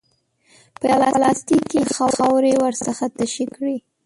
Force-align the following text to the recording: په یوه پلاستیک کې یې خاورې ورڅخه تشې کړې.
په 0.79 0.83
یوه 0.91 1.07
پلاستیک 1.15 1.63
کې 1.71 1.77
یې 1.83 1.89
خاورې 2.15 2.51
ورڅخه 2.63 3.07
تشې 3.17 3.45
کړې. 3.55 3.77